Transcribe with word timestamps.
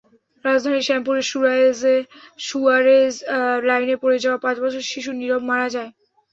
রাজধানীর 0.45 0.85
শ্যামপুরে 0.87 1.21
স্যুয়ারেজ 2.41 3.13
লাইনে 3.63 3.95
পড়ে 4.03 4.17
যাওয়া 4.23 4.43
পাঁচ 4.45 4.55
বছরের 4.59 4.89
শিশু 4.91 5.11
নীরব 5.19 5.41
মারা 5.49 5.67
গেছে। 5.67 5.83